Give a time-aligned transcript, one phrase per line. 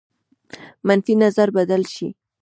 [0.87, 2.07] منفي نظر بدل شي.